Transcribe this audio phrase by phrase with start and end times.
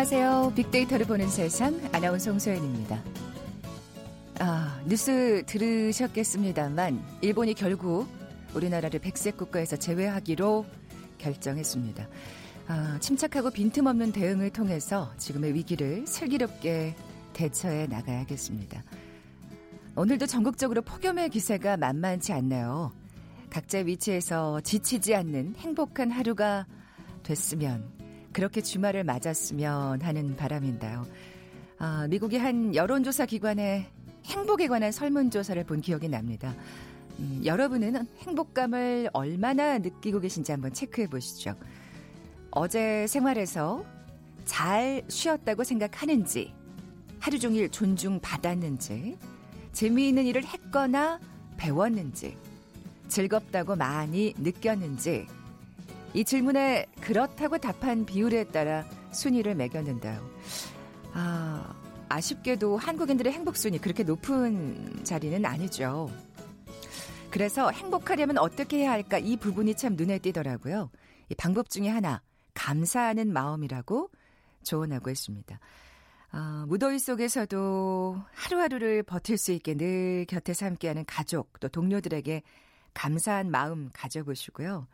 [0.00, 0.54] 안녕하세요.
[0.56, 3.02] 빅데이터를 보는 세상 아나운서 홍소연입니다.
[4.38, 8.08] 아, 뉴스 들으셨겠습니다만 일본이 결국
[8.54, 10.64] 우리나라를 백색 국가에서 제외하기로
[11.18, 12.08] 결정했습니다.
[12.68, 16.96] 아, 침착하고 빈틈없는 대응을 통해서 지금의 위기를 슬기롭게
[17.34, 18.82] 대처해 나가야겠습니다.
[19.96, 22.90] 오늘도 전국적으로 폭염의 기세가 만만치 않네요.
[23.50, 26.64] 각자 위치에서 지치지 않는 행복한 하루가
[27.22, 27.99] 됐으면
[28.32, 31.06] 그렇게 주말을 맞았으면 하는 바람인데요.
[31.78, 33.86] 아, 미국의 한 여론조사 기관의
[34.26, 36.54] 행복에 관한 설문조사를 본 기억이 납니다.
[37.18, 41.54] 음, 여러분은 행복감을 얼마나 느끼고 계신지 한번 체크해 보시죠.
[42.50, 43.84] 어제 생활에서
[44.44, 46.52] 잘 쉬었다고 생각하는지,
[47.18, 49.16] 하루 종일 존중받았는지,
[49.72, 51.20] 재미있는 일을 했거나
[51.56, 52.36] 배웠는지,
[53.08, 55.26] 즐겁다고 많이 느꼈는지,
[56.12, 60.20] 이 질문에 그렇다고 답한 비율에 따라 순위를 매겼는데요.
[61.12, 61.74] 아,
[62.08, 66.10] 아쉽게도 한국인들의 행복 순위 그렇게 높은 자리는 아니죠.
[67.30, 70.90] 그래서 행복하려면 어떻게 해야 할까 이 부분이 참 눈에 띄더라고요.
[71.28, 72.22] 이 방법 중에 하나,
[72.54, 74.10] 감사하는 마음이라고
[74.64, 75.60] 조언하고 있습니다.
[76.32, 82.42] 아, 무더위 속에서도 하루하루를 버틸 수 있게 늘 곁에서 함께하는 가족 또 동료들에게
[82.94, 84.88] 감사한 마음 가져보시고요.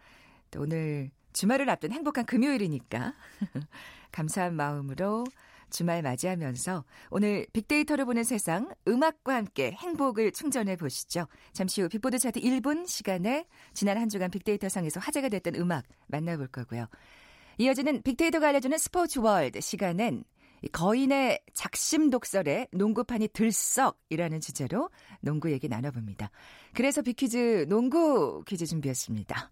[0.51, 3.15] 또 오늘 주말을 앞둔 행복한 금요일이니까
[4.13, 5.25] 감사한 마음으로
[5.71, 11.27] 주말 맞이하면서 오늘 빅데이터를 보는 세상 음악과 함께 행복을 충전해 보시죠.
[11.53, 16.49] 잠시 후 빅보드 차트 1분 시간에 지난 한 주간 빅데이터 상에서 화제가 됐던 음악 만나볼
[16.49, 16.87] 거고요.
[17.59, 20.25] 이어지는 빅데이터가 알려주는 스포츠 월드 시간엔
[20.73, 26.31] 거인의 작심 독설에 농구판이 들썩이라는 주제로 농구 얘기 나눠봅니다.
[26.75, 29.51] 그래서 빅퀴즈 농구 퀴즈 준비했습니다.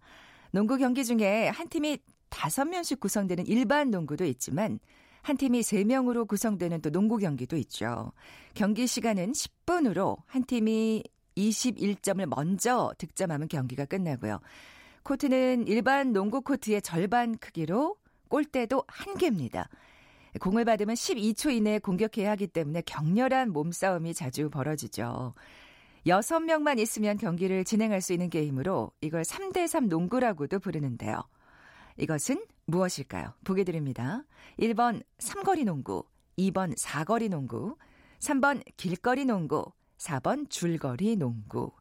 [0.55, 1.99] 농구 경기 중에 한 팀이
[2.31, 4.79] 다섯 명씩 구성되는 일반 농구도 있지만
[5.21, 8.13] 한 팀이 3명으로 구성되는 또 농구 경기도 있죠.
[8.55, 11.03] 경기 시간은 10분으로 한 팀이
[11.37, 14.39] 21점을 먼저 득점하면 경기가 끝나고요.
[15.03, 17.97] 코트는 일반 농구 코트의 절반 크기로
[18.29, 19.69] 골대도 한 개입니다.
[20.39, 25.35] 공을 받으면 12초 이내에 공격해야 하기 때문에 격렬한 몸싸움이 자주 벌어지죠.
[26.07, 31.23] 6명만 있으면 경기를 진행할 수 있는 게임으로 이걸 3대3 농구라고도 부르는데요.
[31.97, 33.35] 이것은 무엇일까요?
[33.45, 34.25] 보게 드립니다.
[34.59, 36.05] 1번 삼거리 농구,
[36.39, 37.77] 2번 사거리 농구,
[38.21, 39.65] 3번 길거리 농구,
[39.99, 41.73] 4번 줄거리 농구.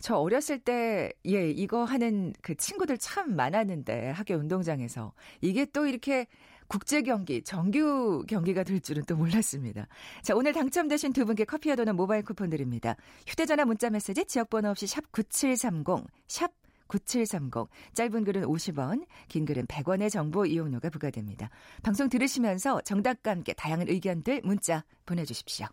[0.00, 5.14] 저 어렸을 때, 예, 이거 하는 그 친구들 참 많았는데, 학교 운동장에서.
[5.40, 6.26] 이게 또 이렇게
[6.66, 9.86] 국제 경기, 정규 경기가 될 줄은 또 몰랐습니다.
[10.22, 12.96] 자, 오늘 당첨되신 두 분께 커피와 도는 모바일 쿠폰 드립니다.
[13.26, 16.52] 휴대전화 문자 메시지 지역번호 없이 샵 9730, 샵
[16.88, 17.68] 9730.
[17.94, 21.50] 짧은 글은 50원, 긴 글은 100원의 정보 이용료가 부과됩니다.
[21.82, 25.66] 방송 들으시면서 정답과 함께 다양한 의견들 문자 보내주십시오.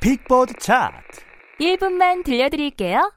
[0.00, 1.22] 빅보드 차트
[1.60, 3.12] 1분만 들려드릴게요.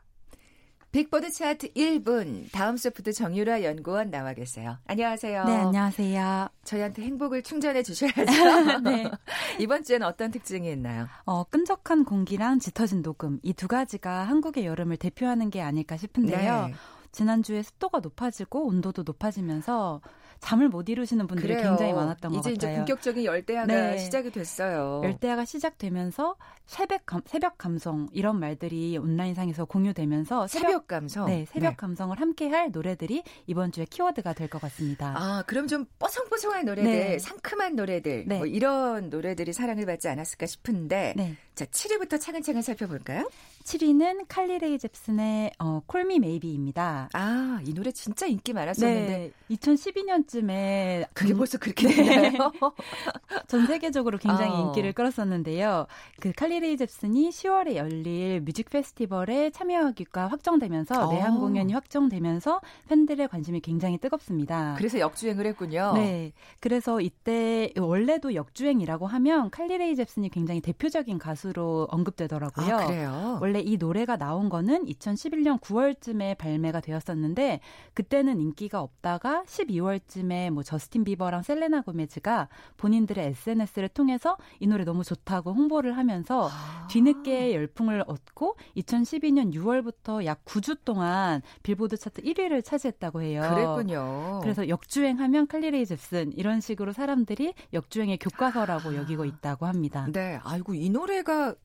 [0.92, 4.78] 빅보드 차트 1분 다음 소프트 정유라 연구원 나와 계세요.
[4.88, 5.44] 안녕하세요.
[5.44, 6.48] 네, 안녕하세요.
[6.64, 8.80] 저희한테 행복을 충전해 주셔야죠.
[8.84, 9.12] 네.
[9.60, 11.08] 이번 주에는 어떤 특징이 있나요?
[11.26, 16.68] 어, 끈적한 공기랑 짙어진 녹음 이 두 가지가 한국의 여름을 대표하는 게 아닐까 싶은데요.
[16.68, 16.74] 네.
[17.12, 20.00] 지난주에 습도가 높아지고 온도도 높아지면서
[20.40, 21.70] 잠을 못 이루시는 분들이 그래요.
[21.70, 22.54] 굉장히 많았던 것 같아요.
[22.54, 23.98] 이제 이제 본격적인 열대야가 네.
[23.98, 25.02] 시작이 됐어요.
[25.04, 26.36] 열대야가 시작되면서
[26.66, 31.76] 새벽 감, 새벽 감성 이런 말들이 온라인상에서 공유되면서 새벽, 새벽 감성, 네 새벽 네.
[31.76, 35.14] 감성을 함께할 노래들이 이번 주에 키워드가 될 것 같습니다.
[35.18, 37.20] 아 그럼 좀 뽀송뽀송한 노래들, 네.
[37.20, 38.38] 상큼한 노래들, 네.
[38.38, 41.36] 뭐 이런 노래들이 사랑을 받지 않았을까 싶은데 네.
[41.56, 43.28] 자 7위부터 차근차근 살펴볼까요?
[43.66, 47.10] 7위는 칼리레이 잽슨의 어, 콜미 메이비입니다.
[47.14, 49.18] 아, 이 노래 진짜 인기 많았었는데.
[49.18, 52.52] 네, 2012년쯤에 그게 음, 벌써 그렇게 됐나요?
[53.48, 54.68] 전 세계적으로 굉장히 어.
[54.68, 55.88] 인기를 끌었었는데요.
[56.20, 61.12] 그 칼리레이 잽슨이 10월에 열릴 뮤직 페스티벌에 참여하기가 확정되면서 어.
[61.12, 64.76] 내한 공연이 확정되면서 팬들의 관심이 굉장히 뜨겁습니다.
[64.78, 65.94] 그래서 역주행을 했군요.
[65.96, 66.34] 네.
[66.60, 72.76] 그래서 이때 원래도 역주행이라고 하면 칼리레이 잽슨이 굉장히 대표적인 가수로 언급되더라고요.
[72.76, 73.40] 아, 그래요?
[73.42, 77.60] 원래 이 노래가 나온 거는 2011년 9월쯤에 발매가 되었었는데
[77.94, 82.48] 그때는 인기가 없다가 12월쯤 전쯤에 뭐 저스틴 비버랑 셀레나 고메즈가
[82.78, 86.88] 본인들의 SNS를 통해서 이 노래 너무 좋다고 홍보를 하면서 아.
[86.90, 93.42] 뒤늦게 열풍을 얻고 2012년 6월부터 약 9주 동안 빌보드 차트 1위를 차지했다고 해요.
[93.54, 94.40] 그랬군요.
[94.42, 98.96] 그래서 역주행하면 칼리레이 잽슨 이런 식으로 사람들이 역주행의 교과서라고 아.
[98.96, 100.08] 여기고 있다고 합니다.
[100.12, 101.56] 네, 아이고 이 노래가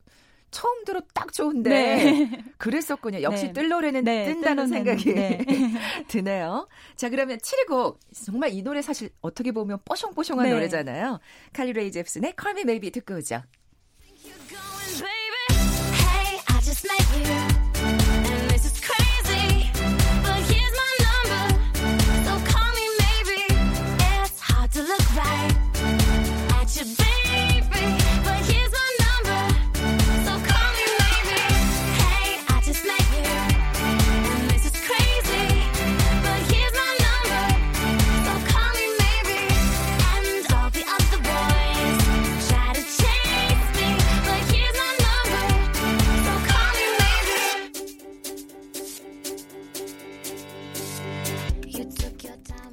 [0.51, 2.43] 처음 들어 딱 좋은데 네.
[2.57, 3.21] 그랬었군요.
[3.21, 3.53] 역시 네.
[3.53, 5.45] 뜰 노래는 네, 뜬다는 생각이 네.
[6.07, 6.67] 드네요.
[6.95, 10.53] 자 그러면 7곡 정말 이 노래 사실 어떻게 보면 뽀송뽀송한 네.
[10.53, 11.19] 노래잖아요.
[11.53, 13.41] 칼리레이 잽슨의 Call Me Maybe 듣고 오죠.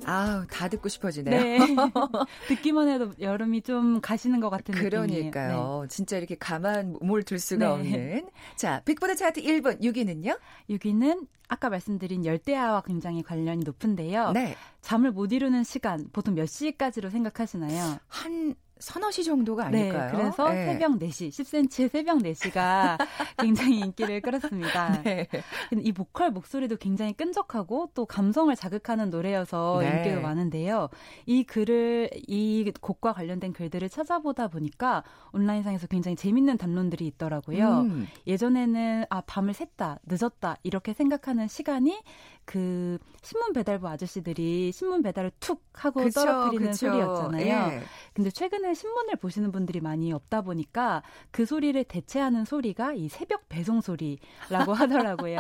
[0.08, 1.40] 아우, 다 듣고 싶어지네요.
[1.40, 1.58] 네.
[2.49, 5.22] 듣기만 해도 여름이 좀 가시는 것 같은 그러니까요.
[5.26, 5.81] 느낌이에요.
[5.82, 5.88] 네.
[5.88, 7.72] 진짜 이렇게 가만 몸을 둘 수가 네.
[7.72, 8.28] 없는.
[8.56, 10.38] 자, 빅보드 차트 1번 6위는요?
[10.70, 14.32] 6위는 아까 말씀드린 열대야와 굉장히 관련이 높은데요.
[14.32, 14.55] 네.
[14.81, 17.99] 잠을 못 이루는 시간 보통 몇 시까지로 생각하시나요?
[18.06, 20.10] 한 서너 시 정도가 네, 아닐까요?
[20.10, 20.66] 네, 그래서 네.
[20.66, 22.98] 새벽 4시, 10cm의 새벽 4시가
[23.38, 25.02] 굉장히 인기를 끌었습니다.
[25.02, 25.28] 네.
[25.76, 29.96] 이 보컬 목소리도 굉장히 끈적하고 또 감성을 자극하는 노래여서 네.
[29.96, 30.88] 인기가 많은데요.
[31.26, 35.02] 이 글을 이 곡과 관련된 글들을 찾아보다 보니까
[35.32, 37.80] 온라인상에서 굉장히 재밌는 담론들이 있더라고요.
[37.80, 38.06] 음.
[38.26, 42.00] 예전에는 아 밤을 샜다, 늦었다 이렇게 생각하는 시간이
[42.48, 46.86] 그 신문 배달부 아저씨들이 신문 배달을 툭 하고 그쵸, 떨어뜨리는 그쵸.
[46.86, 47.72] 소리였잖아요.
[47.74, 47.82] 예.
[48.14, 53.82] 근데 최근에 신문을 보시는 분들이 많이 없다 보니까 그 소리를 대체하는 소리가 이 새벽 배송
[53.82, 55.38] 소리라고 하더라고요.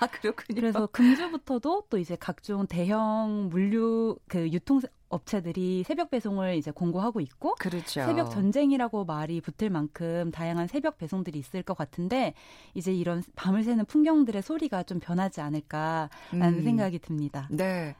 [0.00, 0.60] 아 그렇군요.
[0.60, 4.82] 그래서 금주부터도 또 이제 각종 대형 물류 그 유통
[5.14, 8.04] 업체들이 새벽 배송을 이제 공고하고 있고 그렇죠.
[8.04, 12.34] 새벽 전쟁이라고 말이 붙을 만큼 다양한 새벽 배송들이 있을 것 같은데
[12.74, 16.08] 이제 이런 밤을 새는 풍경들의 소리가 좀 변하지 않을까라는
[16.58, 16.64] 음.
[16.64, 17.48] 생각이 듭니다.
[17.50, 17.94] 네.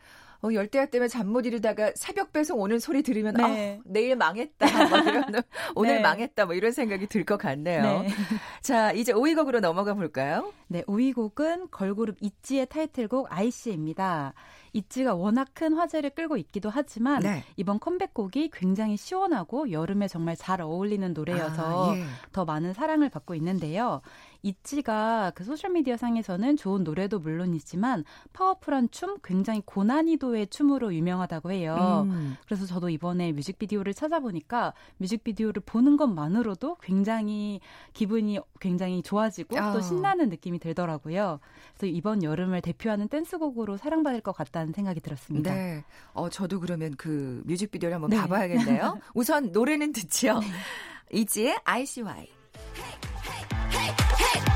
[0.45, 3.79] 어, 열대야 때문에 잠 못 이루다가 새벽 배송 오는 소리 들으면 네.
[3.79, 4.89] 아, 내일 망했다.
[4.89, 5.25] 뭐 이런,
[5.75, 6.01] 오늘 네.
[6.03, 6.45] 망했다.
[6.47, 7.83] 뭐 이런 생각이 들 것 같네요.
[8.03, 8.09] 네.
[8.61, 10.53] 자, 이제 5위 곡으로 넘어가 볼까요?
[10.69, 14.35] 네, 5위 곡은 걸그룹 있지의 타이틀곡 아이씨입니다.
[14.75, 17.45] 있지가 워낙 큰 화제를 끌고 있기도 하지만 네.
[17.57, 22.05] 이번 컴백곡이 굉장히 시원하고 여름에 정말 잘 어울리는 노래여서 아, 예.
[22.33, 24.03] 더 많은 사랑을 받고 있는데요.
[24.45, 32.07] 있지가 그 소셜미디어 상에서는 좋은 노래도 물론이지만 파워풀한 춤, 굉장히 고난이도의 춤으로 유명하다고 해요.
[32.07, 32.37] 음.
[32.45, 37.61] 그래서 저도 이번에 뮤직비디오를 찾아보니까 뮤직비디오를 보는 것만으로도 굉장히
[37.95, 39.73] 기분이 굉장히 좋아지고 아.
[39.73, 41.41] 또 신나는 느낌이 들더라고요.
[41.77, 45.55] 그래서 이번 여름을 대표하는 댄스곡으로 사랑받을 것 같다는 생각이 들었습니다.
[45.55, 45.85] 네.
[46.13, 48.19] 어, 저도 그러면 그 뮤직비디오를 한번 네.
[48.19, 49.01] 봐봐야겠네요.
[49.15, 50.39] 우선 노래는 듣지요.
[50.39, 50.47] 네.
[51.13, 52.44] 이지의 ICY.
[54.17, 54.54] Hey!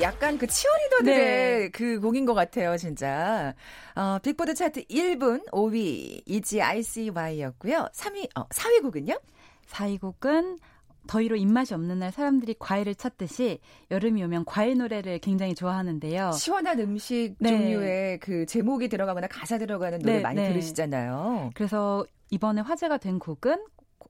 [0.00, 1.68] 약간 그 치어리더들의 네.
[1.70, 3.54] 그 곡인 것 같아요, 진짜.
[3.94, 7.88] 어, 빅보드 차트 1분 5위 있지 ICY였고요.
[7.92, 9.18] 3위, 어, 4위 곡은요?
[9.68, 10.58] 4위 곡은
[11.06, 13.60] 더위로 입맛이 없는 날 사람들이 과일을 찾듯이
[13.90, 16.32] 여름이 오면 과일 노래를 굉장히 좋아하는데요.
[16.32, 17.50] 시원한 음식 네.
[17.50, 20.48] 종류의 그 제목이 들어가거나 가사 들어가는 노래 네, 많이 네.
[20.48, 21.50] 들으시잖아요.
[21.54, 23.64] 그래서 이번에 화제가 된 곡은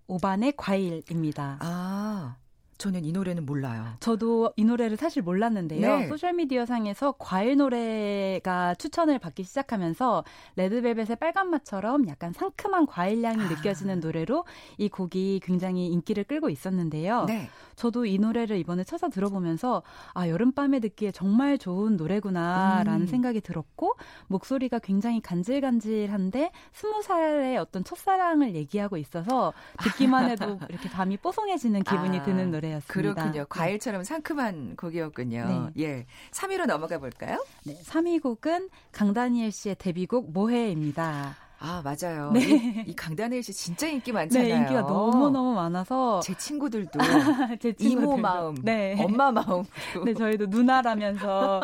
[0.07, 1.59] 오반의 과일입니다.
[1.61, 2.37] 아.
[2.79, 3.87] 저는 이 노래는 몰라요.
[4.01, 5.99] 저도 이 노래를 사실 몰랐는데요.
[5.99, 6.09] 네.
[6.09, 10.25] 소셜미디어 상에서 과일 노래가 추천을 받기 시작하면서
[10.57, 13.49] 레드벨벳의 빨간 맛처럼 약간 상큼한 과일 향이 아.
[13.49, 14.45] 느껴지는 노래로
[14.77, 17.25] 이 곡이 굉장히 인기를 끌고 있었는데요.
[17.25, 17.49] 네.
[17.77, 23.07] 저도 이 노래를 이번에 찾아 들어보면서 아 여름밤에 듣기에 정말 좋은 노래구나라는 음.
[23.07, 23.95] 생각이 들었고
[24.29, 29.53] 목소리가 굉장히 간질간질한데 스무 살의 어떤 첫사랑을 얘기하고 있어서
[29.83, 32.23] 듣기만 해도 이렇게 밤이 뽀송해지는 기분이 아.
[32.23, 32.66] 드는 노래.
[32.67, 32.93] 노래였습니다.
[32.93, 33.41] 그렇군요.
[33.43, 33.47] 네.
[33.49, 35.73] 과일처럼 상큼한 곡이었군요.
[35.75, 35.83] 네.
[35.85, 36.07] 예.
[36.33, 37.45] 3위로 넘어가 볼까요?
[37.65, 37.79] 네.
[37.83, 41.37] 3위 곡은 강다니엘 씨의 데뷔곡 모해입니다.
[41.59, 42.33] 아, 맞아요.
[42.33, 42.41] 네.
[42.41, 44.47] 이, 이 강다니엘 씨 진짜 인기 많잖아요.
[44.47, 46.21] 네, 인기가 너무너무 많아서.
[46.21, 46.99] 제 친구들도.
[47.61, 48.03] 제 친구들도.
[48.03, 48.55] 이모 마음.
[48.63, 48.95] 네.
[49.03, 49.65] 엄마 마음.
[50.05, 51.63] 네, 저희도 누나라면서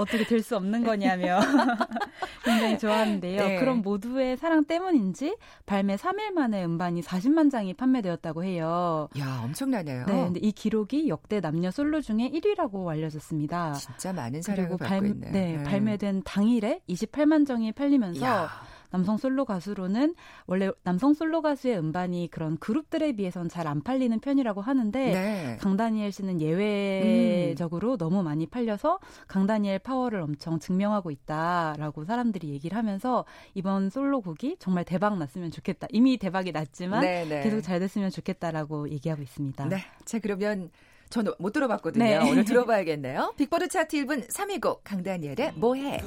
[0.00, 1.38] 어떻게 될 수 없는 거냐며
[2.44, 3.46] 굉장히 좋아하는데요.
[3.46, 3.56] 네.
[3.60, 9.08] 그럼 모두의 사랑 때문인지 발매 3일 만에 음반이 40만 장이 판매되었다고 해요.
[9.18, 10.06] 야, 엄청나네요.
[10.06, 13.74] 네, 근데 이 기록이 역대 남녀 솔로 중에 1위라고 알려졌습니다.
[13.74, 15.30] 진짜 많은 사랑을 받고 발, 있네요.
[15.32, 18.50] 네, 네, 발매된 당일에 28만 장이 팔리면서 야.
[18.90, 20.14] 남성 솔로 가수로는
[20.46, 25.56] 원래 남성 솔로 가수의 음반이 그런 그룹들에 비해선 잘 안 팔리는 편이라고 하는데 네.
[25.60, 27.98] 강다니엘 씨는 예외적으로 음.
[27.98, 35.18] 너무 많이 팔려서 강다니엘 파워를 엄청 증명하고 있다라고 사람들이 얘기를 하면서 이번 솔로곡이 정말 대박
[35.18, 35.86] 났으면 좋겠다.
[35.90, 37.42] 이미 대박이 났지만 네, 네.
[37.42, 39.66] 계속 잘 됐으면 좋겠다라고 얘기하고 있습니다.
[39.68, 39.76] 네.
[40.04, 40.70] 자, 그러면
[41.10, 42.04] 저는 못 들어봤거든요.
[42.04, 42.16] 네.
[42.18, 43.34] 오늘 들어봐야겠네요.
[43.36, 46.00] 빅보드 차트 1분 3위 곡 강다니엘의 뭐해.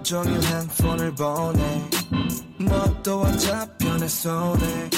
[0.00, 1.90] 온종일 핸폰을 보내
[3.26, 4.90] 안 잡혀 내 손에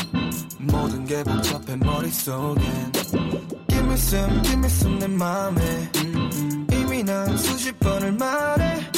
[0.61, 2.93] 모든 게 복잡해 머릿속엔.
[3.69, 5.91] Give me some, give me some 내 맘에.
[6.73, 8.91] 이미 난 수십 번을 말해.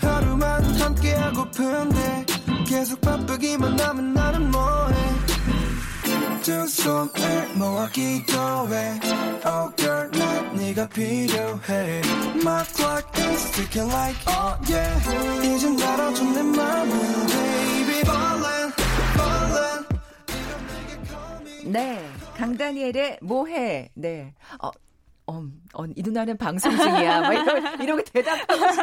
[0.00, 2.26] 하루만 함께하고픈데.
[2.66, 4.96] 계속 바쁘기만 하면 나는 뭐해
[6.42, 9.00] 두 손을 모아 기도해.
[9.44, 12.02] Oh girl 난 네가 필요해.
[12.36, 15.46] My clock is ticking like oh yeah.
[15.46, 16.90] 이젠 알아줘 내 맘을
[17.26, 18.72] Baby ballin'
[19.16, 19.86] ballin'
[21.72, 23.90] 네 강다니엘의 뭐해?
[23.94, 24.34] 네.
[24.62, 24.70] 어,
[25.28, 25.42] 어,
[25.74, 27.20] 어, 이 누나는 방송 중이야.
[27.22, 28.82] 막 이러, 이러고 대답하고 싶어.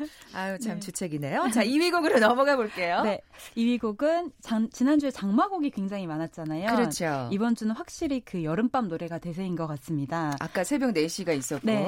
[0.34, 0.80] 아유, 참 네.
[0.80, 1.48] 주책이네요.
[1.54, 3.02] 자, 2위 곡으로 넘어가 볼게요.
[3.02, 3.20] 네.
[3.56, 6.74] 2위 곡은 장, 지난주에 장마곡이 굉장히 많았잖아요.
[6.74, 7.28] 그렇죠.
[7.32, 10.36] 이번 주는 확실히 그 여름밤 노래가 대세인 것 같습니다.
[10.40, 11.66] 아까 새벽 4시가 있었고.
[11.66, 11.86] 네.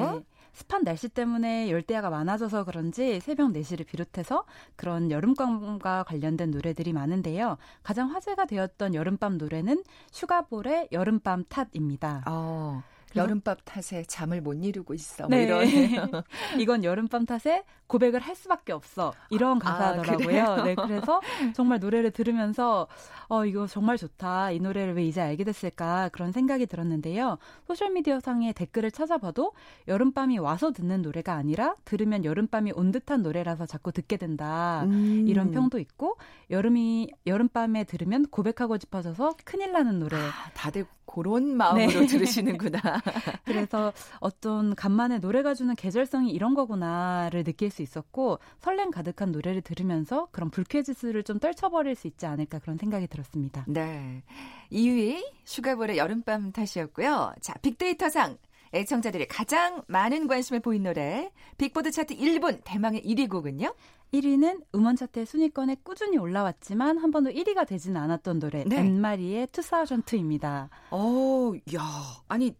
[0.57, 4.43] 습한 날씨 때문에 열대야가 많아져서 그런지 새벽 4시를 비롯해서
[4.75, 7.57] 그런 여름밤과 관련된 노래들이 많은데요.
[7.83, 12.23] 가장 화제가 되었던 여름밤 노래는 슈가볼의 여름밤 탓입니다.
[12.27, 12.81] 어.
[13.15, 15.27] 여름밤 탓에 잠을 못 이루고 있어.
[15.27, 15.47] 뭐 네.
[15.47, 16.23] 뭐 이런.
[16.59, 19.13] 이건 여름밤 탓에 고백을 할 수밖에 없어.
[19.29, 20.43] 이런 아, 가사더라고요.
[20.43, 21.21] 아, 네, 그래서
[21.55, 22.87] 정말 노래를 들으면서
[23.29, 24.51] 어 이거 정말 좋다.
[24.51, 27.37] 이 노래를 왜 이제 알게 됐을까 그런 생각이 들었는데요.
[27.65, 29.53] 소셜 미디어 상의 댓글을 찾아봐도
[29.87, 34.83] 여름밤이 와서 듣는 노래가 아니라 들으면 여름밤이 온 듯한 노래라서 자꾸 듣게 된다.
[34.85, 35.25] 음.
[35.27, 36.17] 이런 평도 있고
[36.49, 40.17] 여름이 여름밤에 들으면 고백하고 싶어져서 큰일 나는 노래.
[40.17, 42.05] 아, 다들 그런 마음으로 네.
[42.05, 42.96] 들으시는구나.
[43.45, 50.27] 그래서 어떤 간만에 노래가 주는 계절성이 이런 거구나를 느낄 수 있었고 설렘 가득한 노래를 들으면서
[50.31, 53.65] 그런 불쾌지수를 좀 떨쳐버릴 수 있지 않을까 그런 생각이 들었습니다.
[53.67, 54.23] 네.
[54.71, 57.33] 2위 슈가볼의 여름밤 탓이었고요.
[57.41, 58.37] 자, 빅데이터상
[58.73, 63.73] 애청자들이 가장 많은 관심을 보인 노래 빅보드 차트 1분 대망의 1위 곡은요?
[64.13, 68.77] 1위는 음원 차트 순위권에 꾸준히 올라왔지만 한 번도 1위가 되지는 않았던 노래 네.
[68.77, 70.69] 앤마리의 2002입니다.
[70.91, 71.83] 어, 야,
[72.27, 72.55] 아니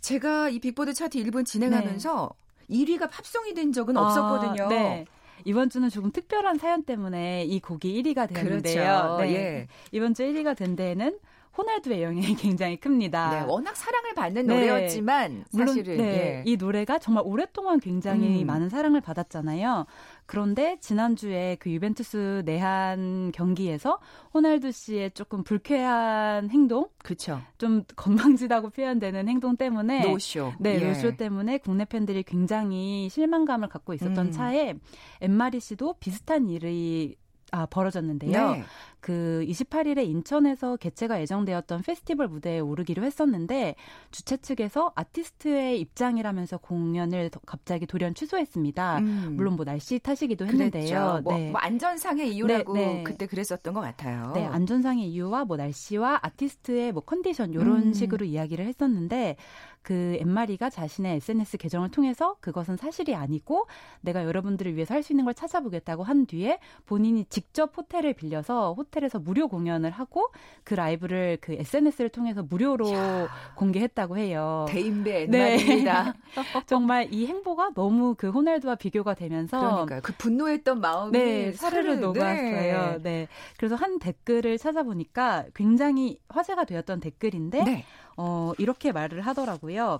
[0.00, 2.30] 제가 이 빅보드 차트 1분 진행하면서
[2.68, 2.76] 네.
[2.76, 4.68] 1위가 팝송이 된 적은 아, 없었거든요.
[4.68, 5.04] 네.
[5.44, 8.82] 이번 주는 조금 특별한 사연 때문에 이 곡이 1위가 되는데요.
[8.84, 9.16] 그렇죠.
[9.22, 9.34] 네.
[9.34, 9.68] 예.
[9.92, 11.18] 이번 주 1위가 된 데에는
[11.56, 13.30] 호날두의 영향이 굉장히 큽니다.
[13.30, 14.54] 네, 워낙 사랑을 받는 네.
[14.54, 16.42] 노래였지만 사실은 물론, 네, 예.
[16.46, 18.46] 이 노래가 정말 오랫동안 굉장히 음.
[18.46, 19.86] 많은 사랑을 받았잖아요.
[20.26, 23.98] 그런데 지난주에 그 유벤투스 내한 경기에서
[24.32, 27.42] 호날두 씨의 조금 불쾌한 행동, 그렇죠.
[27.58, 30.86] 좀 건방지다고 표현되는 행동 때문에 노쇼, 네, 예.
[30.86, 34.30] 노쇼 때문에 국내 팬들이 굉장히 실망감을 갖고 있었던 음.
[34.30, 34.74] 차에
[35.20, 37.16] 엠마리 씨도 비슷한 일이
[37.52, 38.52] 아, 벌어졌는데요.
[38.52, 38.64] 네.
[39.00, 43.74] 그 28일에 인천에서 개최가 예정되었던 페스티벌 무대에 오르기로 했었는데
[44.10, 48.98] 주최 측에서 아티스트의 입장이라면서 공연을 갑자기 돌연 취소했습니다.
[48.98, 49.34] 음.
[49.36, 51.20] 물론 뭐 날씨 탓이기도 했는데요.
[51.24, 51.50] 뭐, 네.
[51.50, 53.02] 뭐, 안전상의 이유라고 네, 네.
[53.02, 54.32] 그때 그랬었던 것 같아요.
[54.34, 57.92] 네, 안전상의 이유와 뭐 날씨와 아티스트의 뭐 컨디션 이런 음.
[57.92, 59.36] 식으로 이야기를 했었는데
[59.82, 63.66] 그 엠마리가 자신의 SNS 계정을 통해서 그것은 사실이 아니고
[64.00, 68.74] 내가 여러분들을 위해서 할 수 있는 걸 찾아보겠다고 한 뒤에 본인이 직 직접 호텔을 빌려서
[68.74, 70.30] 호텔에서 무료 공연을 하고
[70.62, 73.28] 그 라이브를 그 SNS를 통해서 무료로 야.
[73.56, 74.66] 공개했다고 해요.
[74.68, 76.12] 대인배 말입니다.
[76.12, 76.12] 네.
[76.66, 80.00] 정말 이 행보가 너무 그 호날두와 비교가 되면서 그러니까요.
[80.02, 82.98] 그 분노했던 마음이 네, 사르르 녹았어요.
[82.98, 83.02] 네.
[83.02, 83.28] 네.
[83.58, 87.84] 그래서 한 댓글을 찾아보니까 굉장히 화제가 되었던 댓글인데 네.
[88.22, 89.98] 어, 이렇게 말을 하더라고요.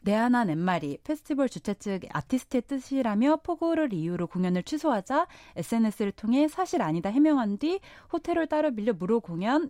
[0.00, 7.08] 내하나 넷마리 페스티벌 주최 측 아티스트의 뜻이라며 폭우를 이유로 공연을 취소하자 SNS를 통해 사실 아니다
[7.10, 7.78] 해명한 뒤
[8.12, 9.68] 호텔을 따로 빌려 무료 공연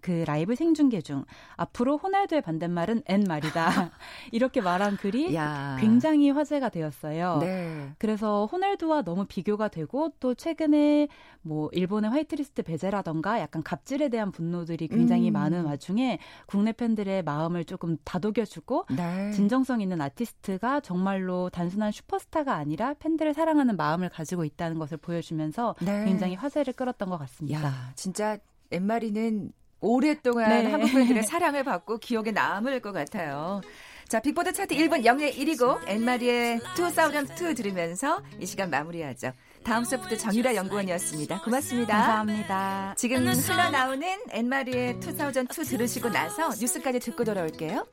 [0.00, 1.24] 그 라이브 생중계 중
[1.56, 3.90] 앞으로 호날두의 반대말은 N 말이다.
[4.32, 5.76] 이렇게 말한 글이 야.
[5.80, 7.38] 굉장히 화제가 되었어요.
[7.40, 7.92] 네.
[7.98, 11.08] 그래서 호날두와 너무 비교가 되고 또 최근에
[11.42, 15.34] 뭐 일본의 화이트리스트 배제라던가 약간 갑질에 대한 분노들이 굉장히 음.
[15.34, 19.30] 많은 와중에 국내 팬들의 마음을 조금 다독여주고 네.
[19.32, 26.04] 진정성 있는 아티스트가 정말로 단순한 슈퍼스타가 아니라 팬들을 사랑하는 마음을 가지고 있다는 것을 보여주면서 네.
[26.04, 27.62] 굉장히 화제를 끌었던 것 같습니다.
[27.62, 28.38] 야, 진짜
[28.70, 30.70] 엠마리는 오랫동안 네.
[30.70, 33.60] 한국 팬들의 사랑을 받고 기억에 남을 것 같아요.
[34.08, 39.32] 자, 빅보드 차트 1분 영예 1위고 엔마리의 2002 들으면서 이 시간 마무리하죠.
[39.64, 41.42] 다음 소프트 정유라 연구원이었습니다.
[41.42, 41.92] 고맙습니다.
[41.92, 42.94] 감사합니다.
[42.96, 47.84] 지금 흘러나오는 엔마리의 2002 들으시고 나서 뉴스까지 듣고 돌아올게요.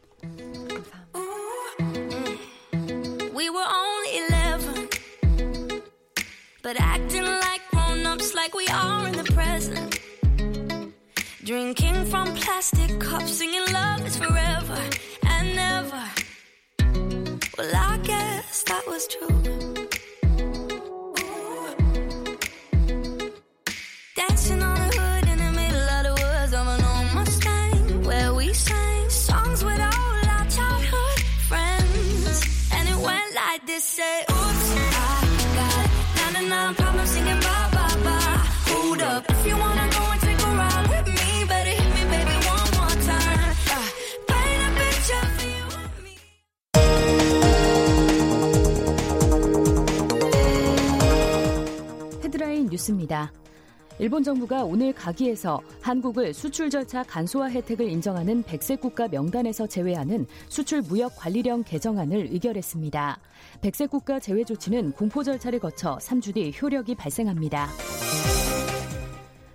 [3.35, 4.53] We were only 11
[6.61, 7.42] But acting
[11.45, 14.79] Drinking from plastic cups, singing love is forever
[15.27, 16.03] and never.
[17.57, 19.27] Well, I guess that was true.
[24.15, 28.33] Dancing on the hood in the middle of the woods of an old Mustang, where
[28.33, 31.19] we sang songs with all our childhood
[31.49, 32.71] friends.
[32.71, 35.27] And it went like this: say, Oops, I
[35.59, 38.41] got 99 problems singing bye bye bye.
[38.71, 39.82] Hold up, if you wanna
[52.83, 53.31] 뉴스입니다.
[53.99, 60.81] 일본 정부가 오늘 가기에서 한국을 수출 절차 간소화 혜택을 인정하는 백색 국가 명단에서 제외하는 수출
[60.81, 63.19] 무역 관리령 개정안을 의결했습니다.
[63.61, 67.69] 백색 국가 제외 조치는 공포 절차를 거쳐 3주 뒤 효력이 발생합니다.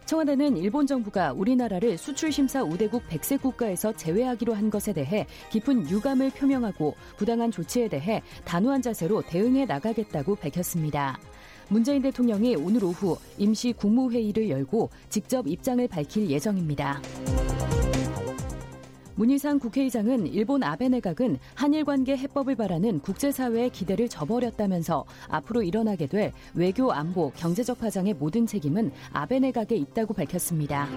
[0.07, 6.31] 청와대는 일본 정부가 우리나라를 수출 심사 우대국 백색 국가에서 제외하기로 한 것에 대해 깊은 유감을
[6.31, 11.19] 표명하고 부당한 조치에 대해 단호한 자세로 대응해 나가겠다고 밝혔습니다.
[11.69, 17.01] 문재인 대통령이 오늘 오후 임시 국무회의를 열고 직접 입장을 밝힐 예정입니다.
[19.17, 26.33] 문희상 국회의장은 일본 아베 내각은 한일 관계 해법을 바라는 국제사회의 기대를 저버렸다면서 앞으로 일어나게 될
[26.55, 30.89] 외교 안보 경제적 파장의 모든 책임은 아베 내각에 있다고 밝혔습니다.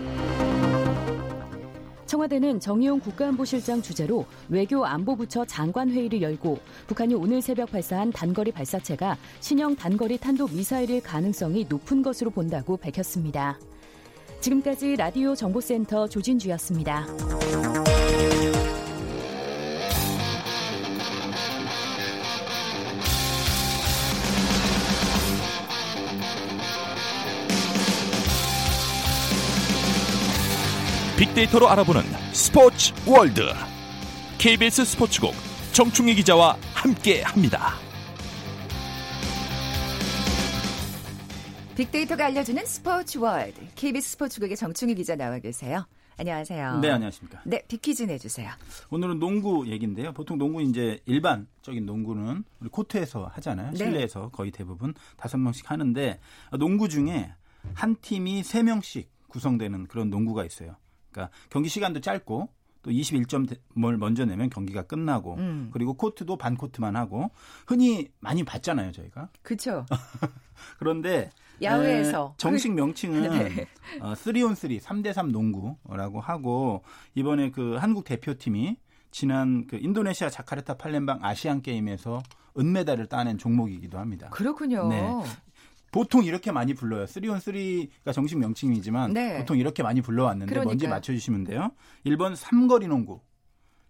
[2.12, 9.78] 청와대는 정의용 국가안보실장 주재로 외교 안보부처 장관회의를 열고 북한이 오늘 새벽 발사한 단거리 발사체가 신형
[9.78, 13.58] 단거리 탄도 미사일일 가능성이 높은 것으로 본다고 밝혔습니다.
[14.42, 17.08] 지금까지 라디오 정보센터 조진주였습니다.
[31.32, 32.02] 빅데이터로 알아보는
[32.34, 33.42] 스포츠 월드
[34.38, 35.34] KBS 스포츠국
[35.72, 37.76] 정충희 기자와 함께합니다.
[41.78, 45.86] 빅데이터가 알려주는 스포츠 월드 KBS 스포츠국의 정충희 기자 나와 계세요.
[46.18, 46.80] 안녕하세요.
[46.80, 47.42] 네, 안녕하십니까.
[47.46, 48.52] 네, 빅퀴즈 내주세요.
[48.90, 50.12] 오늘은 농구 얘기인데요.
[50.12, 53.72] 보통 농구 이제 일반적인 농구는 우리 코트에서 하잖아요.
[53.72, 53.78] 네.
[53.78, 56.20] 실내에서 거의 대부분 다섯 명씩 하는데
[56.60, 57.32] 농구 중에
[57.74, 60.76] 한 팀이 세 명씩 구성되는 그런 농구가 있어요.
[61.12, 62.50] 그러니까 경기 시간도 짧고
[62.84, 65.70] 또 21점을 먼저 내면 경기가 끝나고 음.
[65.72, 67.30] 그리고 코트도 반 코트만 하고
[67.68, 69.30] 흔히 많이 봤잖아요 저희가.
[69.44, 69.86] 그렇죠.
[70.80, 71.30] 그런데
[71.62, 73.68] 야외에서 에, 정식 명칭은 네.
[74.00, 78.78] 어, 3on3 3대3 농구라고 하고 이번에 그 한국 대표팀이
[79.12, 82.24] 지난 그 인도네시아 자카르타 팔렘방 아시안 게임에서
[82.58, 84.30] 은메달을 따낸 종목이기도 합니다.
[84.32, 84.88] 그렇군요.
[84.88, 85.24] 네.
[85.92, 87.06] 보통 이렇게 많이 불러요.
[87.06, 89.38] 3on3가 정식 명칭이지만 네.
[89.40, 90.70] 보통 이렇게 많이 불러왔는데 그러니까요.
[90.70, 91.72] 뭔지 맞춰주시면 돼요.
[92.06, 93.22] 1번 삼거리 농구,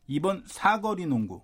[0.09, 1.41] 2번 사거리 농구,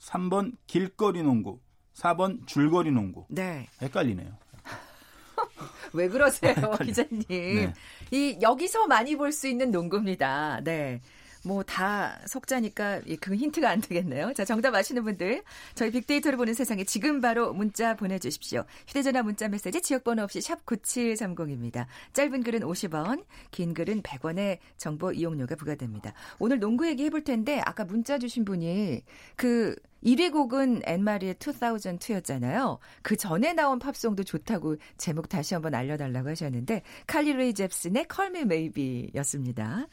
[0.00, 1.60] 3번 길거리 농구,
[1.94, 3.24] 4번 줄거리 농구.
[3.28, 3.68] 네.
[3.80, 4.32] 헷갈리네요.
[5.92, 7.22] 왜 그러세요, 기자님?
[7.28, 7.72] 네.
[8.10, 10.60] 이 여기서 많이 볼 수 있는 농구입니다.
[10.64, 11.00] 네.
[11.44, 14.32] 뭐다 석자니까 그 힌트가 안 되겠네요.
[14.34, 15.42] 자, 정답 아시는 분들
[15.74, 18.64] 저희 빅데이터를 보는 세상에 지금 바로 문자 보내주십시오.
[18.86, 21.86] 휴대전화 문자 메시지 지역번호 없이 샵 9730입니다.
[22.12, 26.12] 짧은 글은 50원, 긴 글은 100원의 정보 이용료가 부과됩니다.
[26.38, 29.02] 오늘 농구 얘기 해볼 텐데 아까 문자 주신 분이
[29.36, 29.74] 그
[30.04, 32.78] 1위 곡은 앤마리의 2002였잖아요.
[33.02, 38.42] 그 전에 나온 팝송도 좋다고 제목 다시 한번 알려달라고 하셨는데 칼리 레이 잽슨의 Call Me
[38.42, 39.86] Maybe였습니다.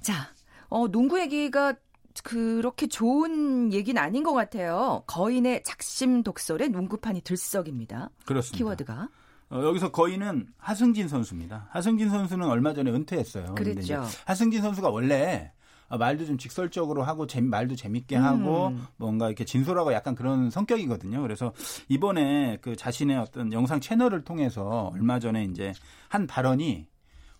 [0.00, 0.32] 자,
[0.68, 1.74] 어, 농구 얘기가
[2.22, 5.02] 그렇게 좋은 얘기는 아닌 것 같아요.
[5.06, 8.10] 거인의 작심 독설에 농구판이 들썩입니다.
[8.24, 8.56] 그렇습니다.
[8.56, 9.08] 키워드가.
[9.50, 11.68] 어, 여기서 거인은 하승진 선수입니다.
[11.70, 13.54] 하승진 선수는 얼마 전에 은퇴했어요.
[13.54, 14.04] 그랬죠.
[14.24, 15.52] 하승진 선수가 원래
[15.88, 18.86] 말도 좀 직설적으로 하고 재미, 말도 재밌게 하고 음.
[18.96, 21.22] 뭔가 이렇게 진솔하고 약간 그런 성격이거든요.
[21.22, 21.52] 그래서
[21.88, 25.72] 이번에 그 자신의 어떤 영상 채널을 통해서 얼마 전에 이제
[26.08, 26.88] 한 발언이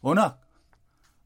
[0.00, 0.40] 워낙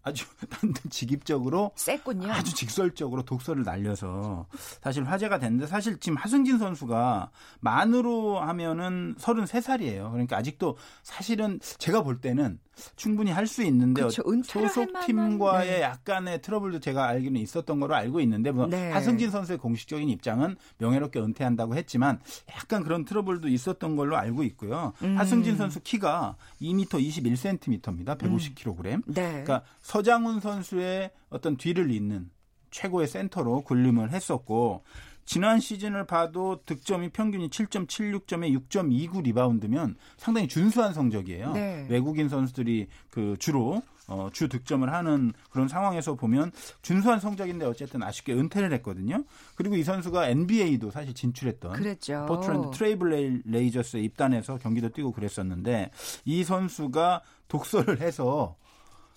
[0.03, 0.25] 아주
[0.91, 2.31] 직입적으로 셌군요.
[2.33, 4.47] 아주 직설적으로 독설을 날려서
[4.83, 10.11] 사실 화제가 됐는데 사실 지금 하승진 선수가 만으로 하면은 33살이에요.
[10.11, 12.59] 그러니까 아직도 사실은 제가 볼 때는
[12.97, 14.11] 충분히 할 수 있는데 할
[14.45, 15.83] 소속 팀과의 만한, 네.
[15.83, 18.91] 약간의 트러블도 제가 알기는 있었던 거로 알고 있는데 뭐 네.
[18.93, 22.21] 하승진 선수의 공식적인 입장은 명예롭게 은퇴한다고 했지만
[22.55, 24.93] 약간 그런 트러블도 있었던 걸로 알고 있고요.
[25.03, 25.19] 음.
[25.19, 28.17] 하승진 선수 키가 2m 21cm입니다.
[28.17, 29.03] 150kg.
[29.07, 29.31] 네.
[29.31, 32.31] 그러니까 서장훈 선수의 어떤 뒤를 잇는
[32.71, 34.85] 최고의 센터로 군림을 했었고
[35.31, 41.53] 지난 시즌을 봐도 득점이 평균이 7.76점에 6.29 리바운드면 상당히 준수한 성적이에요.
[41.53, 41.87] 네.
[41.89, 46.51] 외국인 선수들이 그 주로 어, 주 득점을 하는 그런 상황에서 보면
[46.83, 49.23] 준수한 성적인데 어쨌든 아쉽게 은퇴를 했거든요.
[49.55, 52.27] 그리고 이 선수가 NBA도 사실 진출했던 그랬죠.
[52.27, 55.93] 포틀랜드 트레일블레이저스에 입단해서 경기도 뛰고 그랬었는데
[56.25, 58.57] 이 선수가 독설을 해서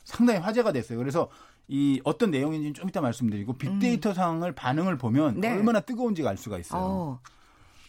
[0.04, 1.00] 상당히 화제가 됐어요.
[1.00, 1.28] 그래서
[1.68, 5.42] 이 어떤 내용인지는 좀 이따 말씀드리고 빅데이터 상을 반응을 보면 음.
[5.42, 5.52] 네.
[5.52, 6.82] 얼마나 뜨거운지가 알 수가 있어요.
[6.82, 7.20] 어,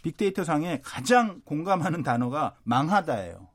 [0.02, 3.48] 빅데이터 상에 가장 공감하는 단어가 망하다예요.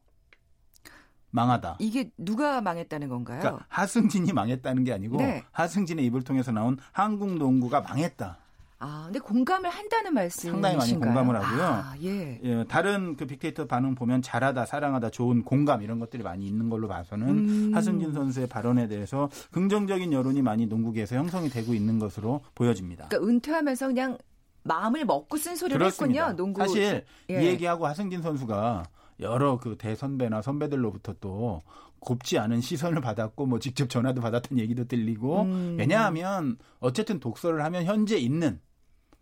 [1.31, 1.77] 망하다.
[1.79, 3.39] 이게 누가 망했다는 건가요?
[3.39, 5.43] 그러니까 하승진이 망했다는 게 아니고 네.
[5.51, 8.39] 하승진의 입을 통해서 나온 한국 농구가 망했다.
[8.81, 10.61] 아, 근데 공감을 한다는 말씀이신가요?
[10.61, 11.63] 상당히 많이 공감을 하고요.
[11.63, 12.39] 아, 예.
[12.41, 16.87] 예, 다른 그 빅데이터 반응 보면 잘하다, 사랑하다, 좋은 공감 이런 것들이 많이 있는 걸로
[16.87, 17.71] 봐서는 음.
[17.75, 23.09] 하승진 선수의 발언에 대해서 긍정적인 여론이 많이 농구계에서 형성이 되고 있는 것으로 보여집니다.
[23.09, 24.17] 그러니까 은퇴하면서 그냥
[24.63, 26.27] 마음을 먹고 쓴 소리를 그렇습니다.
[26.27, 26.37] 했군요.
[26.37, 26.61] 농구.
[26.61, 27.41] 사실 예.
[27.41, 28.83] 이 얘기하고 하승진 선수가
[29.19, 31.61] 여러 그 대선배나 선배들로부터 또
[31.99, 35.75] 곱지 않은 시선을 받았고 뭐 직접 전화도 받았던 얘기도 들리고 음.
[35.77, 38.61] 왜냐하면 어쨌든 독설을 하면 현재 있는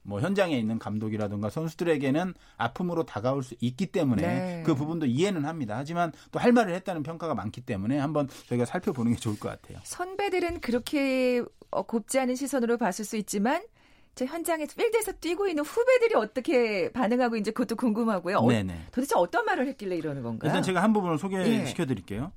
[0.07, 4.63] 뭐 현장에 있는 감독이라든가 선수들에게는 아픔으로 다가올 수 있기 때문에 네.
[4.65, 5.75] 그 부분도 이해는 합니다.
[5.77, 9.79] 하지만 또 할 말을 했다는 평가가 많기 때문에 한번 저희가 살펴보는 게 좋을 것 같아요.
[9.83, 13.61] 선배들은 그렇게 어, 곱지 않은 시선으로 봤을 수 있지만
[14.15, 18.37] 저 현장에 필드에서 뛰고 있는 후배들이 어떻게 반응하고 이제 그것도 궁금하고요.
[18.37, 18.85] 어, 네네.
[18.93, 20.49] 도대체 어떤 말을 했길래 이러는 건가요?
[20.49, 21.17] 일단 제가 한 부분을 예.
[21.19, 22.31] 소개시켜 드릴게요.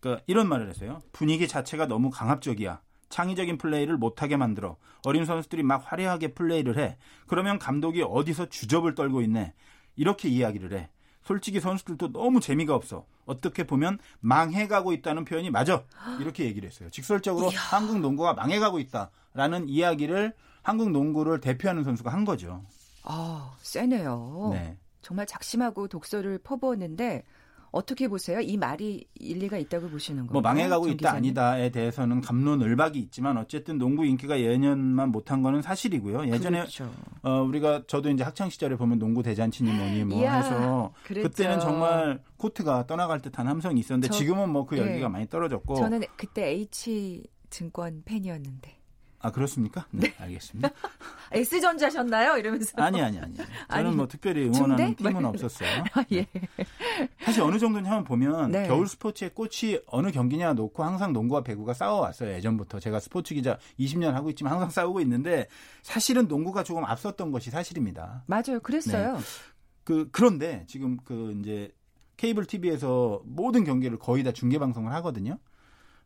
[0.00, 1.00] 그러니까 이런 말을 했어요.
[1.12, 2.80] 분위기 자체가 너무 강압적이야.
[3.08, 4.76] 창의적인 플레이를 못하게 만들어.
[5.06, 6.96] 어린 선수들이 막 화려하게 플레이를 해.
[7.26, 9.54] 그러면 감독이 어디서 주접을 떨고 있네.
[9.96, 10.90] 이렇게 이야기를 해.
[11.22, 13.04] 솔직히 선수들도 너무 재미가 없어.
[13.26, 15.84] 어떻게 보면 망해가고 있다는 표현이 맞아.
[16.20, 16.88] 이렇게 얘기를 했어요.
[16.90, 22.64] 직설적으로 한국 농구가 망해가고 있다라는 이야기를 한국 농구를 대표하는 선수가 한 거죠.
[23.04, 24.50] 아, 세네요.
[24.52, 24.76] 네.
[25.02, 27.24] 정말 작심하고 독서를 퍼부었는데
[27.70, 28.40] 어떻게 보세요?
[28.40, 30.32] 이 말이 일리가 있다고 보시는 건가요?
[30.32, 31.12] 뭐 망해가고 정 있다?
[31.12, 36.28] 아니다에 대해서는 감론을박이 있지만 어쨌든 농구 인기가 예년만 못한 거는 사실이고요.
[36.28, 36.90] 예전에 그렇죠.
[37.22, 41.28] 어, 우리가 저도 이제 학창 시절에 보면 농구 대잔치니 뭐니 뭐 이야, 해서 그랬죠.
[41.28, 45.08] 그때는 정말 코트가 떠나갈 듯한 함성이 있었는데 저- 지금은 뭐 그 열기가 예.
[45.08, 48.77] 많이 떨어졌고 저는 그때 H 증권 팬이었는데
[49.20, 49.86] 아 그렇습니까?
[49.90, 50.70] 네, 알겠습니다.
[51.32, 52.36] S 전자셨나요?
[52.38, 53.34] 이러면서 아니 아니 아니.
[53.34, 55.08] 저는 아니, 뭐 특별히 응원하는 중대?
[55.10, 55.84] 팀은 없었어요.
[55.94, 56.26] 아, 예.
[57.24, 58.66] 사실 어느 정도냐면 보면 네.
[58.66, 62.32] 겨울 스포츠의 꽃이 어느 경기냐 놓고 항상 농구와 배구가 싸워왔어요.
[62.34, 65.48] 예전부터 제가 스포츠 기자 20년 하고 있지만 항상 싸우고 있는데
[65.82, 68.22] 사실은 농구가 조금 앞섰던 것이 사실입니다.
[68.26, 68.60] 맞아요.
[68.62, 69.18] 그랬어요.
[69.84, 71.72] 그 그런데 지금 그 이제
[72.16, 75.38] 케이블 TV에서 모든 경기를 거의 다 중계 방송을 하거든요.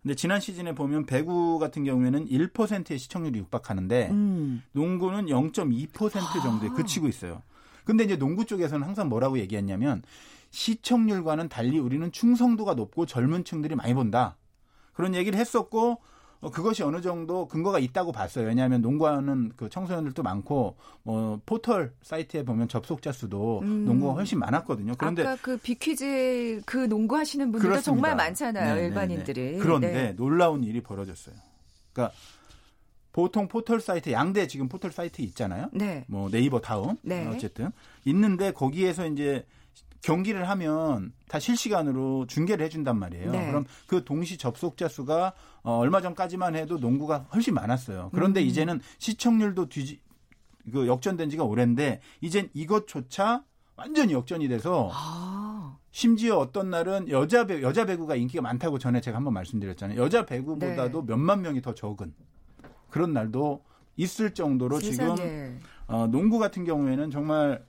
[0.03, 4.63] 근데 지난 시즌에 보면 배구 같은 경우에는 1%의 시청률이 육박하는데 음.
[4.73, 6.73] 농구는 0.2% 정도에 아.
[6.73, 7.43] 그치고 있어요.
[7.85, 10.03] 근데 이제 농구 쪽에서는 항상 뭐라고 얘기했냐면
[10.51, 14.37] 시청률과는 달리 우리는 충성도가 높고 젊은 층들이 많이 본다.
[14.93, 15.99] 그런 얘기를 했었고 어,
[16.51, 18.47] 그것이 어느 정도 근거가 있다고 봤어요.
[18.47, 23.85] 왜냐하면 농구하는 그 청소년들도 많고 뭐 포털 사이트에 보면 접속자 수도 음.
[23.85, 24.95] 농구가 훨씬 많았거든요.
[24.99, 27.85] 그런데 아까 그 비퀴즈 그 농구 하시는 분들도 그렇습니다.
[27.85, 28.75] 정말 많잖아요.
[28.75, 29.53] 네, 네, 일반인들이.
[29.53, 29.59] 네.
[29.59, 30.13] 그런데 네.
[30.17, 31.37] 놀라운 일이 벌어졌어요.
[31.93, 32.15] 그러니까
[33.13, 35.69] 보통 포털 사이트 양대 지금 포털 사이트 있잖아요.
[35.73, 36.05] 네.
[36.09, 37.27] 뭐 네이버 다음 네.
[37.29, 37.71] 어쨌든
[38.05, 39.45] 있는데 거기에서 이제
[40.03, 43.31] 경기를 하면 다 실시간으로 중계를 해준단 말이에요.
[43.31, 43.47] 네.
[43.47, 48.11] 그럼 그 동시 접속자 수가 어, 얼마 전까지만 해도 농구가 훨씬 많았어요.
[48.13, 48.47] 그런데 음.
[48.47, 50.01] 이제는 시청률도 뒤지
[50.73, 53.45] 그 역전된 지가 오랜데 이젠 이것조차
[53.77, 55.79] 완전히 역전이 돼서 아.
[55.93, 60.01] 심지어 어떤 날은 여자 배 여자 배구가 인기가 많다고 전에 제가 한번 말씀드렸잖아요.
[60.01, 60.37] 여자 네.
[60.37, 62.13] 배구보다도 몇만 명이 더 적은
[62.91, 63.65] 그런 날도
[63.97, 65.59] 있을 정도로 지금 세상에.
[65.87, 67.65] 어, 농구 같은 경우에는 정말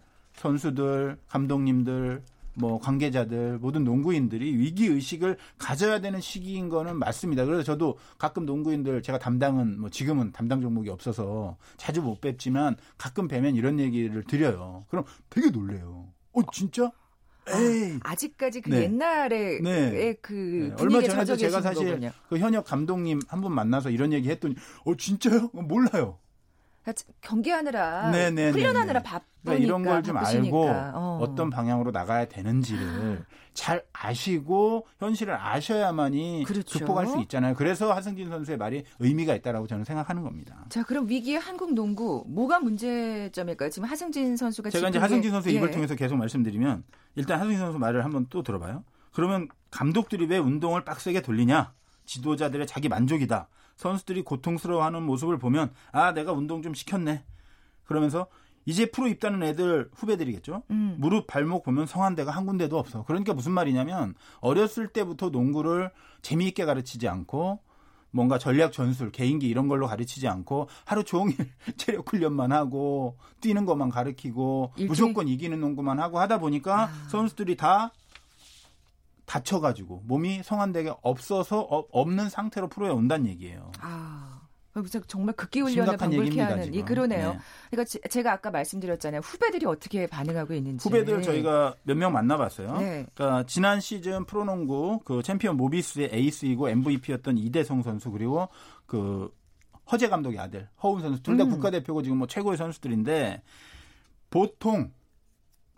[0.48, 2.22] 선수들, 감독님들,
[2.56, 7.46] 뭐 관계자들, 모든 농구인들이 위기 의식을 가져야 되는 시기인 거는 맞습니다.
[7.46, 13.30] 그래서 저도 가끔 농구인들 제가 담당은 뭐 지금은 담당 종목이 없어서 자주 못 뵙지만 가끔
[13.30, 14.86] 뵈면 이런 얘기를 드려요.
[14.90, 16.10] 그럼 되게 놀래요.
[16.34, 16.92] 어 진짜?
[17.48, 18.00] 에이.
[18.04, 18.84] 아직까지 그 네.
[18.84, 20.14] 옛날에 네.
[20.22, 22.12] 그 네, 얼마 전에도 젖어 제가 사실 거군요.
[22.30, 25.50] 그 현역 감독님 한 분 만나서 이런 얘기 했더니 어 진짜요?
[25.54, 26.20] 어, 몰라요.
[27.22, 29.04] 경기하느라 네, 네, 네, 훈련하느라 네.
[29.04, 30.18] 바쁘니까 그러니까 이런 걸 좀.
[30.18, 31.20] 알고 어.
[31.22, 31.36] 어.
[31.36, 36.80] 떤 방향으로 나가야 되는지를 잘 아시고 현실을 아셔야만이 그렇죠.
[36.80, 37.54] 극복할 수 있잖아요.
[37.56, 40.66] 그래서 하승진 선수의 말이 의미가 있다라고 저는 생각하는 겁니다.
[40.70, 43.70] 자, 그럼 위기의 한국 농구 뭐가 문제점일까요?
[43.70, 45.72] 지금 하승진 선수가 제가 이제 하승진 게- 선수의 입을 예.
[45.72, 46.84] 통해서 계속 말씀드리면
[47.16, 48.84] 일단 하승진 선수 말을 한번 또 들어봐요.
[49.12, 51.74] 그러면 감독들이 왜 운동을 빡세게 돌리냐?
[52.06, 53.48] 지도자들의 자기 만족이다.
[53.76, 57.24] 선수들이 고통스러워하는 모습을 보면 아 내가 운동 좀 시켰네.
[57.86, 58.28] 그러면서
[58.66, 60.64] 이제 프로 입단한 애들 후배들이겠죠.
[60.72, 60.96] 음.
[61.00, 63.04] 무릎 발목 보면 성한 데가 한 군데도 없어.
[63.04, 67.60] 그러니까 무슨 말이냐면 어렸을 때부터 농구를 재미있게 가르치지 않고
[68.12, 71.36] 뭔가 전략 전술, 개인기 이런 걸로 가르치지 않고 하루 종일
[71.78, 77.08] 체력 훈련만 하고 뛰는 것만 가르치고 일주일- 무조건 이기는 농구만 하고 하다 보니까 아.
[77.10, 77.92] 선수들이 다
[79.26, 83.72] 다쳐가지고 몸이 성한 데가 없어서 어- 없는 상태로 프로에 온다는 얘기예요.
[83.80, 84.42] 아.
[85.06, 86.86] 정말 극기 훈련을 얘기입니다, 하는 이 지금.
[86.86, 87.34] 그러네요.
[87.34, 87.40] 네.
[87.70, 89.22] 그러니까 제- 제가 아까 말씀드렸잖아요.
[89.22, 90.82] 후배들이 어떻게 반응하고 있는지.
[90.90, 92.78] 후배들 저희가 몇 명 만나봤어요.
[92.80, 93.06] 네.
[93.14, 98.50] 그러니까 지난 시즌 프로농구 그 챔피언 모비스의 에이스이고 MVP였던 이대성 선수 그리고
[98.88, 99.32] 그
[99.92, 101.50] 허재 감독의 아들 허운 선수 둘다 음.
[101.52, 103.44] 국가대표고 지금 뭐 최고의 선수들인데
[104.32, 104.92] 보통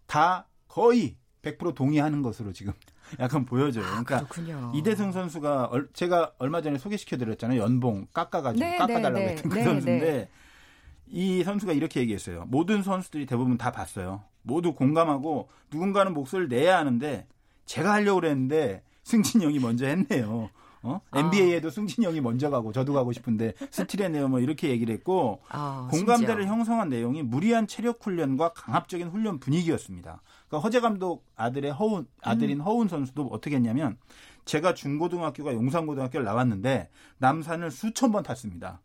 [0.07, 2.71] 다 거의 100% 동의하는 것으로 지금
[3.19, 3.83] 약간 보여져요.
[3.85, 4.71] 그러니까 그렇군요.
[4.75, 7.61] 이대성 선수가 얼- 제가 얼마 전에 소개시켜드렸잖아요.
[7.61, 10.29] 연봉 깎아가지고 네, 깎아달라고 네, 했던 그 네, 선수인데 네.
[11.07, 12.45] 이 선수가 이렇게 얘기했어요.
[12.47, 14.23] 모든 선수들이 대부분 다 봤어요.
[14.41, 17.27] 모두 공감하고 누군가는 목소리를 내야 하는데
[17.65, 20.49] 제가 하려고 그랬는데 승진이 형이 먼저 했네요.
[20.81, 21.01] 어?
[21.09, 21.19] 아.
[21.19, 24.27] NBA에도 승진이 형이 먼저 가고 저도 가고 싶은데 스틸했네요.
[24.27, 26.45] 뭐 이렇게 얘기를 했고 아, 공감대를.
[26.45, 30.21] 형성한 내용이 무리한 체력 훈련과 강압적인 훈련 분위기였습니다.
[30.55, 32.65] 그러니까 허재 감독 아들의 허운 아들인 음.
[32.65, 33.97] 허운 선수도 어떻게 했냐면
[34.45, 38.81] 제가 중고등학교가 용산고등학교를 나왔는데 남산을 수천 번 탔습니다.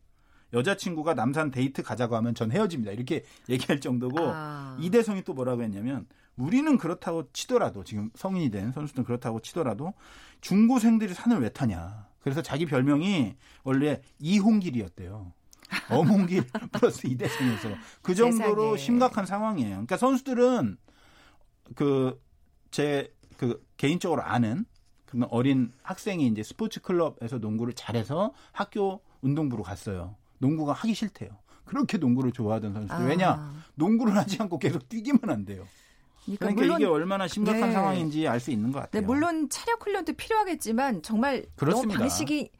[0.53, 2.93] 여자친구가 남산 데이트 가자고 하면 전 헤어집니다.
[2.93, 4.77] 이렇게 얘기할 정도고 아.
[4.81, 6.07] 이대성이 또 뭐라고 했냐면
[6.37, 9.95] 우리는 그렇다고 치더라도 지금 성인이 된 선수들은 그렇다고 치더라도
[10.41, 12.09] 중고생들이 산을 왜 타냐.
[12.21, 15.33] 그래서 자기 별명이 원래 이홍길이었대요.
[15.89, 17.69] 엄홍길 플러스 이대성에서
[18.03, 18.77] 그 정도로 세상에.
[18.77, 19.71] 심각한 상황이에요.
[19.71, 20.79] 그러니까 선수들은
[21.75, 24.65] 그제그 개인적으로 아는
[25.07, 30.17] 그런 어린 학생이 이제 스포츠 클럽에서 농구를 잘해서 학교 운동부로 갔어요.
[30.39, 31.31] 농구가 하기 싫대요.
[31.65, 32.97] 그렇게 농구를 좋아하던 선수들.
[32.97, 33.01] 아.
[33.01, 33.53] 왜냐?
[33.75, 35.67] 농구를 하지 않고 계속 뛰기만 한대요.
[36.25, 37.73] 그러니까, 그러니까 물론 이게 얼마나 심각한 네.
[37.73, 39.03] 상황인지 알 수 있는 것 네, 같아요.
[39.03, 41.95] 물론 차력 훈련도 필요하겠지만 정말 그렇습니다.
[41.95, 42.51] 너무 방식이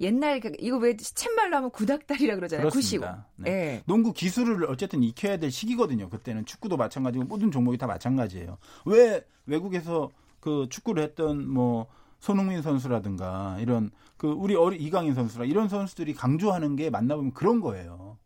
[0.00, 2.68] 옛날 그 이거 왜 시쳇말로 하면 구닥다리라 그러잖아요.
[2.68, 3.06] 구시고.
[3.36, 3.50] 네.
[3.50, 3.82] 예.
[3.86, 6.08] 농구 기술을 어쨌든 익혀야 될 시기거든요.
[6.08, 8.58] 그때는 축구도 마찬가지고 모든 종목이 다 마찬가지예요.
[8.86, 11.86] 왜 외국에서 그 축구를 했던 뭐
[12.18, 18.18] 손흥민 선수라든가 이런 그 우리 어리 이강인 선수라 이런 선수들이 강조하는 게 만나보면 그런 거예요.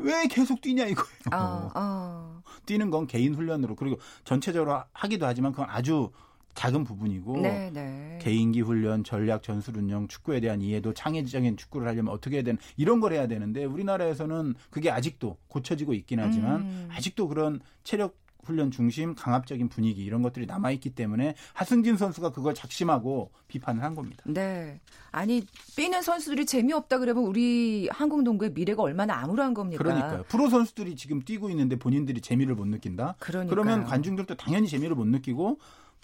[0.00, 1.08] 왜 계속 뛰냐 이거예요.
[1.30, 2.42] 아, 아.
[2.66, 6.10] 뛰는 건 개인 훈련으로 그리고 전체적으로 하기도 하지만 그건 아주
[6.58, 8.18] 작은 부분이고 네, 네.
[8.20, 12.98] 개인기 훈련, 전략, 전술 운영, 축구에 대한 이해도 창의적인 축구를 하려면 어떻게 해야 되는 이런
[12.98, 16.88] 걸 해야 되는데 우리나라에서는 그게 아직도 고쳐지고 있긴 하지만 음.
[16.90, 22.54] 아직도 그런 체력 훈련 중심 강압적인 분위기 이런 것들이 남아 있기 때문에 하승진 선수가 그걸
[22.54, 24.24] 작심하고 비판을 한 겁니다.
[24.26, 24.80] 네.
[25.12, 25.44] 아니,
[25.76, 29.82] 뛰는 선수들이 재미없다 그러면 우리 한국 농구의 미래가 얼마나 암울한 겁니까?
[29.82, 30.24] 그러니까요.
[30.28, 33.16] 프로 선수들이 지금 뛰고 있는데 본인들이 재미를 못 느낀다.
[33.18, 33.50] 그러니까요.
[33.50, 35.58] 그러면 관중들도 당연히 재미를 못 느끼고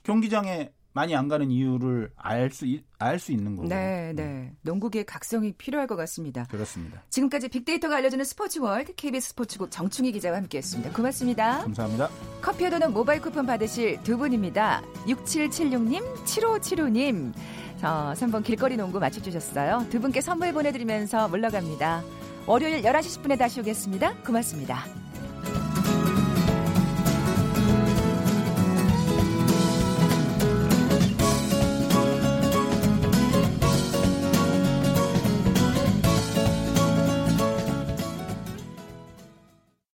[0.04, 2.66] 경기장에 많이 안 가는 이유를 알 수
[3.00, 3.68] 알 수 있는 거고.
[3.68, 4.52] 네, 네.
[4.62, 6.44] 농구계의 각성이 필요할 것 같습니다.
[6.48, 7.02] 그렇습니다.
[7.10, 10.92] 지금까지 빅데이터가 알려주는 스포츠 월드 KBS 스포츠국 정충희 기자와 함께했습니다.
[10.92, 11.58] 고맙습니다.
[11.62, 12.08] 감사합니다.
[12.40, 14.82] 커피와 도넛 모바일 쿠폰 받으실 두 분입니다.
[15.06, 17.32] 6776님, 7575님.
[17.82, 19.86] 어, 3번 길거리 농구 맞춰주셨어요.
[19.90, 22.02] 두 분께 선물 보내드리면서 물러갑니다.
[22.46, 24.14] 월요일 11시 10분에 다시 오겠습니다.
[24.22, 24.84] 고맙습니다.